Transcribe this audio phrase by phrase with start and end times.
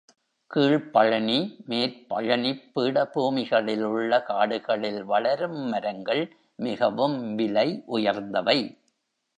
[0.51, 1.35] கீழ்ப் பழனி,
[1.65, 6.23] மேற் பழனிப் பீடபூமிகளிலுள்ள காடுகளில் வளரும் மரங்கள்
[6.59, 8.59] மிகவும் விலை உயர்ந்தவை.